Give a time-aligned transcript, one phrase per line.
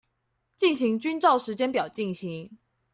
[0.57, 2.57] 進行均依照時間表進行